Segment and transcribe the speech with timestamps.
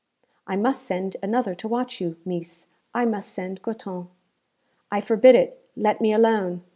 [0.47, 4.07] 'I must send another to watch you, Meess; I must send Goton.'
[4.91, 5.63] 'I forbid it.
[5.75, 6.63] Let me alone.